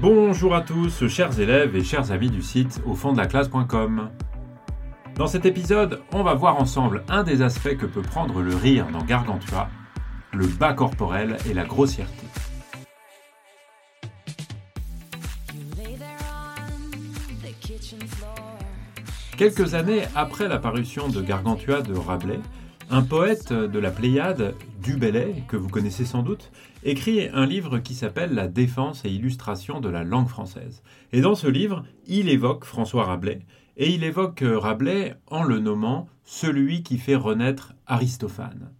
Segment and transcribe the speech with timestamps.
[0.00, 4.08] Bonjour à tous, chers élèves et chers amis du site au fond de la classe.com.
[5.14, 8.86] Dans cet épisode, on va voir ensemble un des aspects que peut prendre le rire
[8.90, 9.68] dans Gargantua,
[10.32, 12.26] le bas corporel et la grossièreté.
[19.36, 22.40] Quelques années après la parution de Gargantua de Rabelais,
[22.88, 26.50] un poète de la Pléiade, Du Bellay, que vous connaissez sans doute,
[26.82, 30.82] écrit un livre qui s'appelle La défense et illustration de la langue française.
[31.12, 33.40] Et dans ce livre, il évoque François Rabelais,
[33.76, 38.70] et il évoque Rabelais en le nommant celui qui fait renaître Aristophane.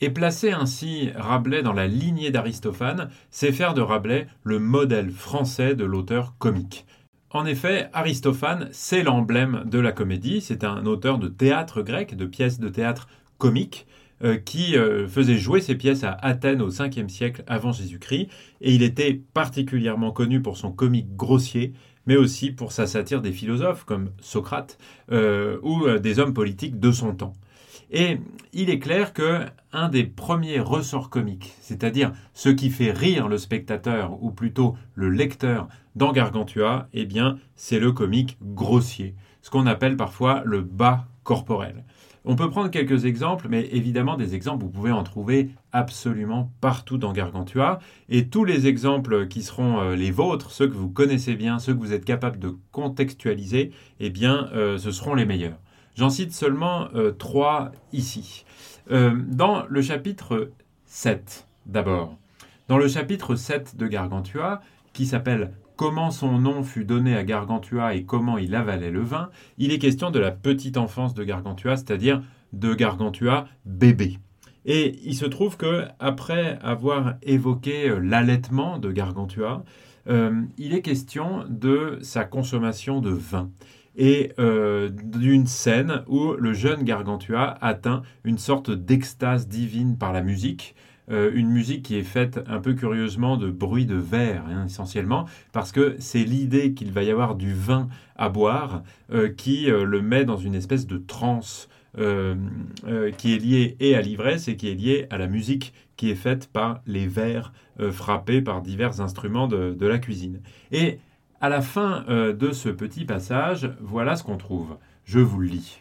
[0.00, 5.74] Et placer ainsi Rabelais dans la lignée d'Aristophane, c'est faire de Rabelais le modèle français
[5.74, 6.86] de l'auteur comique.
[7.30, 12.26] En effet, Aristophane, c'est l'emblème de la comédie, c'est un auteur de théâtre grec, de
[12.26, 13.08] pièces de théâtre
[13.38, 13.86] comique,
[14.24, 18.28] euh, qui euh, faisait jouer ses pièces à Athènes au 5e siècle avant Jésus-Christ,
[18.60, 21.74] et il était particulièrement connu pour son comique grossier,
[22.06, 24.78] mais aussi pour sa satire des philosophes comme Socrate
[25.12, 27.34] euh, ou des hommes politiques de son temps.
[27.90, 28.18] Et
[28.52, 33.38] il est clair que un des premiers ressorts comiques, c'est-à-dire ce qui fait rire le
[33.38, 39.66] spectateur ou plutôt le lecteur dans Gargantua, eh bien, c'est le comique grossier, ce qu'on
[39.66, 41.84] appelle parfois le bas corporel.
[42.28, 46.98] On peut prendre quelques exemples, mais évidemment des exemples, vous pouvez en trouver absolument partout
[46.98, 47.78] dans Gargantua.
[48.08, 51.72] Et tous les exemples qui seront euh, les vôtres, ceux que vous connaissez bien, ceux
[51.72, 55.60] que vous êtes capable de contextualiser, eh bien, euh, ce seront les meilleurs.
[55.94, 58.44] J'en cite seulement euh, trois ici.
[58.90, 60.50] dans le chapitre
[60.86, 62.18] 7, d'abord.
[62.66, 64.60] Dans le chapitre 7 de Gargantua,
[64.92, 69.30] qui s'appelle comment son nom fut donné à Gargantua et comment il avalait le vin,
[69.58, 74.18] il est question de la petite enfance de Gargantua, c'est-à-dire de Gargantua bébé.
[74.64, 79.64] Et il se trouve que après avoir évoqué euh, l'allaitement de Gargantua,
[80.08, 83.50] euh, il est question de sa consommation de vin
[83.96, 90.22] et euh, d'une scène où le jeune Gargantua atteint une sorte d'extase divine par la
[90.22, 90.74] musique,
[91.10, 95.26] euh, une musique qui est faite un peu curieusement de bruit de verre, hein, essentiellement,
[95.52, 99.84] parce que c'est l'idée qu'il va y avoir du vin à boire euh, qui euh,
[99.84, 104.68] le met dans une espèce de transe qui est liée et à l'ivresse et qui
[104.68, 107.54] est liée à la musique qui est faite par les verres
[107.90, 110.42] frappés par divers instruments de, de, la cuisine.
[110.72, 110.98] Et
[111.40, 114.76] à la fin de ce petit passage, voilà ce qu'on trouve.
[115.06, 115.80] Je vous le lis.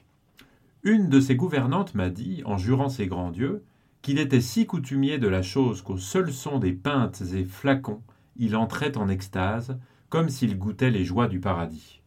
[0.83, 3.61] Une de ses gouvernantes m'a dit, en jurant ses grands dieux,
[4.05, 8.03] qu'il était si coutumier de la chose qu'au seul son des pintes et flacons,
[8.35, 9.79] il entrait en extase,
[10.09, 12.03] comme s'il goûtait les joies du paradis.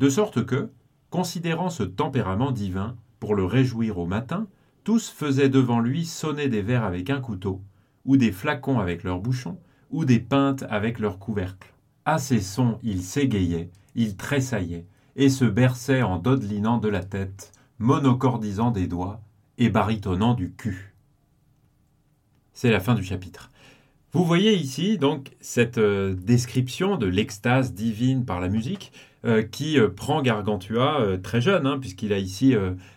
[0.00, 0.72] De sorte que,
[1.10, 4.48] considérant ce tempérament divin, pour le réjouir au matin,
[4.82, 7.62] tous faisaient devant lui sonner des verres avec un couteau,
[8.04, 9.60] ou des flacons avec leurs bouchons,
[9.90, 11.72] ou des pintes avec leurs couvercles.
[12.04, 17.52] À ces sons, il s'égayait, il tressaillait, et se berçait en dodelinant de la tête,
[17.78, 19.20] monocordisant des doigts,
[19.56, 20.96] et baritonnant du cul.
[22.60, 23.52] C'est la fin du chapitre.
[24.10, 28.90] Vous voyez ici donc cette euh, description de l'extase divine par la musique
[29.24, 32.56] euh, qui euh, prend Gargantua très jeune, hein, puisqu'il a ici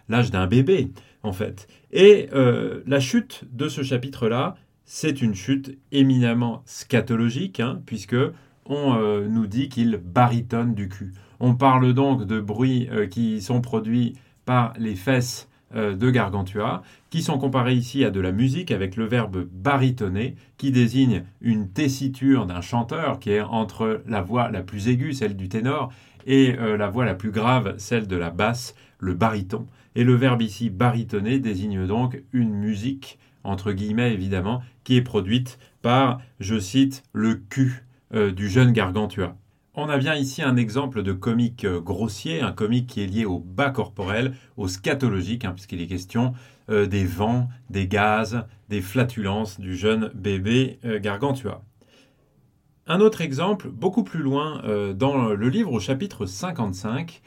[0.09, 0.89] l'âge d'un bébé
[1.21, 1.67] en fait.
[1.91, 8.17] Et la chute de ce chapitre-là, c'est une chute éminemment scatologique, hein, puisque
[8.65, 8.95] on
[9.29, 11.13] nous dit qu'il baritonne du cul.
[11.39, 17.37] On parle donc de bruits qui sont produits par les fesses de Gargantua, qui sont
[17.37, 22.61] comparés ici à de la musique avec le verbe baritonner, qui désigne une tessiture d'un
[22.61, 25.91] chanteur qui est entre la voix la plus aiguë, celle du ténor,
[26.25, 29.67] et euh, la voix la plus grave, celle de la basse, le baryton.
[29.95, 35.59] Et le verbe ici baritonner désigne donc une musique, entre guillemets évidemment, qui est produite
[35.81, 37.83] par, je cite, le cul
[38.13, 39.35] euh, du jeune Gargantua.
[39.73, 43.23] On a bien ici un exemple de comique euh, grossier, un comique qui est lié
[43.23, 46.33] au bas corporel, au scatologique, hein, puisqu'il est question
[46.69, 51.63] euh, des vents, des gaz, des flatulences du jeune bébé euh, Gargantua.
[52.85, 54.61] Un autre exemple, beaucoup plus loin
[54.95, 57.21] dans le livre au chapitre 55,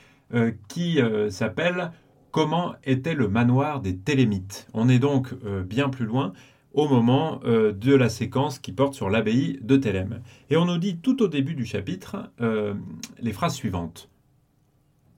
[0.69, 0.99] qui
[1.31, 1.93] s'appelle
[2.33, 4.69] Comment était le manoir des Télémites?
[4.75, 5.33] On est donc
[5.65, 6.35] bien plus loin
[6.75, 10.21] au moment euh, de la séquence qui porte sur l'abbaye de Thélème.
[10.51, 12.75] Et on nous dit tout au début du chapitre euh,
[13.21, 14.11] les phrases suivantes.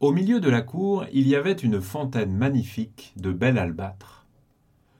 [0.00, 4.26] Au milieu de la cour, il y avait une fontaine magnifique de bel albâtre.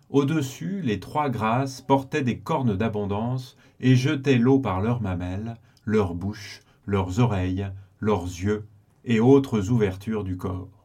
[0.09, 6.15] Au-dessus, les trois grâces portaient des cornes d'abondance et jetaient l'eau par leurs mamelles, leurs
[6.15, 7.69] bouches, leurs oreilles,
[8.01, 8.67] leurs yeux
[9.05, 10.76] et autres ouvertures du corps.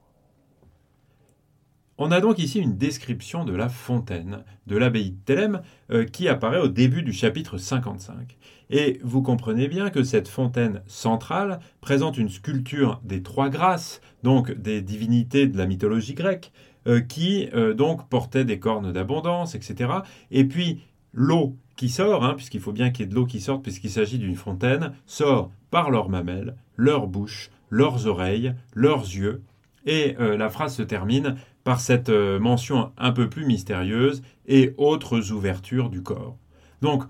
[2.03, 5.61] On a donc ici une description de la fontaine de l'abbaye de Thélème
[5.91, 8.39] euh, qui apparaît au début du chapitre 55.
[8.71, 14.51] Et vous comprenez bien que cette fontaine centrale présente une sculpture des trois grâces, donc
[14.51, 16.51] des divinités de la mythologie grecque,
[16.87, 19.91] euh, qui euh, donc portaient des cornes d'abondance, etc.
[20.31, 20.81] Et puis
[21.13, 23.91] l'eau qui sort, hein, puisqu'il faut bien qu'il y ait de l'eau qui sorte, puisqu'il
[23.91, 29.43] s'agit d'une fontaine, sort par leurs mamelles, leur bouche, leurs oreilles, leurs yeux.
[29.85, 35.31] Et la phrase se termine par cette euh, mention un peu plus mystérieuse et autres
[35.31, 36.37] ouvertures du corps.
[36.81, 37.03] Donc,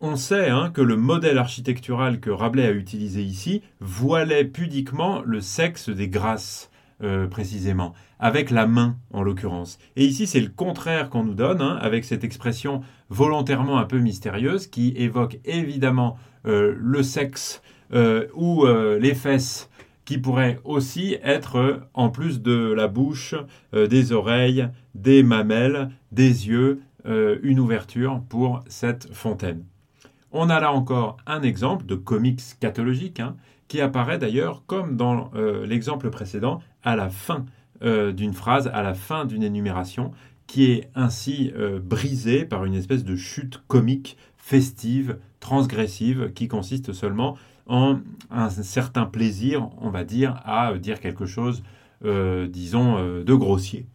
[0.00, 5.40] on sait hein, que le modèle architectural que Rabelais a utilisé ici voilait pudiquement le
[5.40, 6.70] sexe des grâces,
[7.02, 9.78] euh, précisément, avec la main en l'occurrence.
[9.96, 13.98] Et ici, c'est le contraire qu'on nous donne, hein, avec cette expression volontairement un peu
[13.98, 17.62] mystérieuse qui évoque évidemment euh, le sexe
[18.34, 19.68] ou les fesses
[20.04, 23.34] qui pourrait aussi être, en plus de la bouche,
[23.74, 29.64] euh, des oreilles, des mamelles, des yeux, euh, une ouverture pour cette fontaine.
[30.32, 33.36] On a là encore un exemple de comics scatologique, hein,
[33.68, 37.46] qui apparaît d'ailleurs, comme dans euh, l'exemple précédent, à la fin
[38.14, 40.12] d'une phrase, à la fin d'une énumération,
[40.46, 41.52] qui est ainsi
[41.82, 47.36] brisée par une espèce de chute comique, festive, transgressive, qui consiste seulement
[47.68, 51.62] un certain plaisir, on va dire, à dire quelque chose,
[52.04, 53.86] euh, disons, euh, de grossier.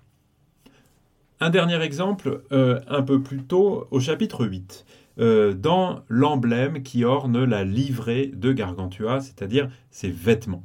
[1.39, 4.85] Un dernier exemple, euh, un peu plus tôt, au chapitre 8,
[5.17, 10.63] dans l'emblème qui orne la livrée de Gargantua, c'est-à-dire ses vêtements.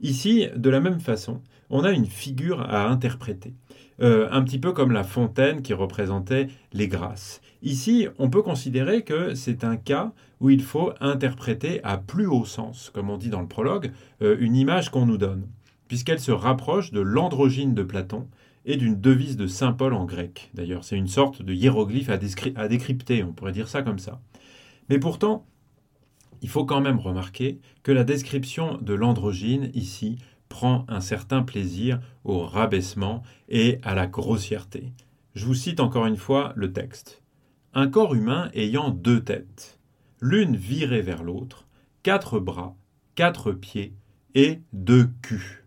[0.00, 1.40] Ici, de la même façon,
[1.70, 3.54] on a une figure à interpréter.
[4.00, 7.40] Un petit peu comme la fontaine qui représentait les grâces.
[7.62, 12.44] Ici, on peut considérer que c'est un cas où il faut interpréter à plus haut
[12.44, 15.46] sens, comme on dit dans le prologue, euh, une image qu'on nous donne,
[15.86, 18.26] puisqu'elle se rapproche de l'androgyne de Platon
[18.64, 20.50] et d'une devise de Saint Paul en grec.
[20.54, 24.20] D'ailleurs, c'est une sorte de hiéroglyphe à décrypter, on pourrait dire ça comme ça.
[24.88, 25.46] Mais pourtant,
[26.42, 30.18] il faut quand même remarquer que la description de l'androgyne ici
[30.52, 34.92] prend un certain plaisir au rabaissement et à la grossièreté.
[35.34, 37.22] Je vous cite encore une fois le texte.
[37.72, 39.78] Un corps humain ayant deux têtes,
[40.20, 41.66] l'une virée vers l'autre,
[42.02, 42.76] quatre bras,
[43.14, 43.94] quatre pieds
[44.34, 45.64] et deux culs.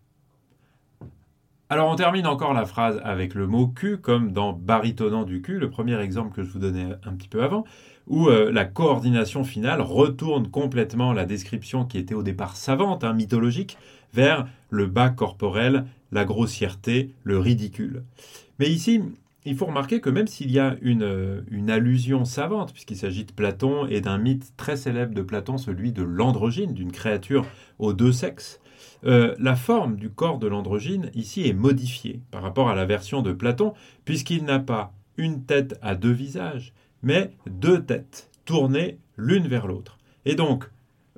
[1.67, 5.57] Alors on termine encore la phrase avec le mot cul, comme dans baritonnant du cul,
[5.57, 7.63] le premier exemple que je vous donnais un petit peu avant,
[8.05, 13.13] où euh, la coordination finale retourne complètement la description qui était au départ savante, hein,
[13.13, 13.79] mythologique,
[14.15, 18.03] vers le bas corporel, la grossièreté, le ridicule.
[18.59, 19.01] Mais ici,
[19.43, 23.31] il faut remarquer que même s'il y a une, une allusion savante, puisqu'il s'agit de
[23.31, 27.45] Platon et d'un mythe très célèbre de Platon, celui de l'androgyne, d'une créature
[27.77, 28.59] aux deux sexes,
[29.05, 33.21] euh, la forme du corps de l'androgyne ici est modifiée par rapport à la version
[33.21, 33.73] de Platon,
[34.03, 36.73] puisqu'il n'a pas une tête à deux visages,
[37.03, 39.97] mais deux têtes tournées l'une vers l'autre.
[40.25, 40.69] Et donc,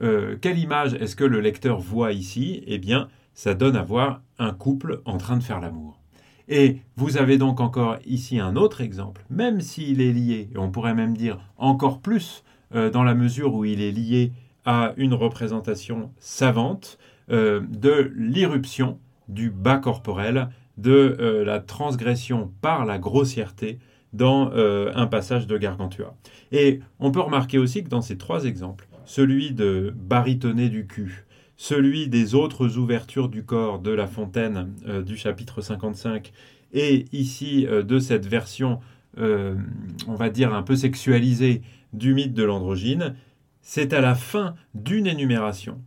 [0.01, 2.63] euh, quelle image est-ce que le lecteur voit ici?
[2.67, 5.99] Eh bien, ça donne à voir un couple en train de faire l'amour.
[6.47, 10.71] Et vous avez donc encore ici un autre exemple, même s'il est lié, et on
[10.71, 14.31] pourrait même dire encore plus, euh, dans la mesure où il est lié
[14.65, 16.97] à une représentation savante
[17.31, 23.79] euh, de l'irruption du bas corporel, de la transgression par la grossièreté
[24.13, 26.15] dans un passage de Gargantua.
[26.51, 31.25] Et on peut remarquer aussi que dans ces trois exemples, celui de baritonner du cul,
[31.55, 36.31] celui des autres ouvertures du corps de la fontaine euh, du chapitre 55,
[36.73, 38.79] et ici euh, de cette version,
[39.17, 39.55] euh,
[40.07, 41.61] on va dire, un peu sexualisée
[41.93, 43.15] du mythe de l'androgyne,
[43.61, 45.81] c'est à la fin d'une énumération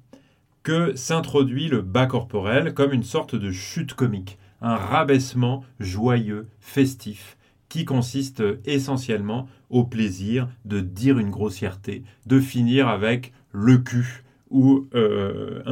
[0.63, 7.37] que s'introduit le bas corporel comme une sorte de chute comique, un rabaissement joyeux, festif,
[7.71, 14.89] qui consiste essentiellement au plaisir de dire une grossièreté, de finir avec le cul, ou
[14.95, 15.63] euh,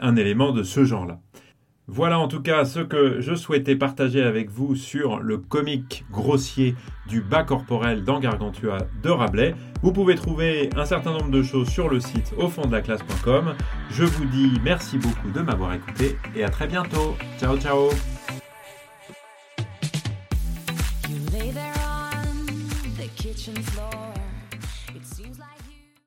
[0.00, 1.18] un, élément de ce genre-là.
[1.88, 6.76] Voilà en tout cas ce que je souhaitais partager avec vous sur le comique grossier
[7.08, 9.54] du bas corporel dans Gargantua de Rabelais.
[9.82, 12.82] Vous pouvez trouver un certain nombre de choses sur le site au fond de la
[12.82, 13.54] classe.com.
[13.90, 17.16] Je vous dis merci beaucoup de m'avoir écouté et à très bientôt.
[17.38, 17.88] Ciao ciao